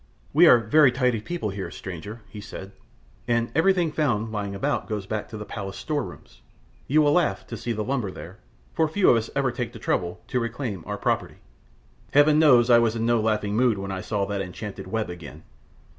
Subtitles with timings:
[0.33, 2.71] "We are very tidy people here, stranger," he said,
[3.27, 6.41] "and everything found Lying about goes back to the Palace store rooms.
[6.87, 8.39] You will laugh to see the lumber there,
[8.73, 11.35] for few of us ever take the trouble to reclaim our property."
[12.15, 15.43] Heaven knows I was in no laughing mood when I saw that enchanted web again!